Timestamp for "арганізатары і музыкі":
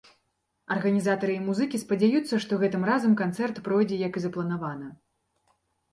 0.75-1.81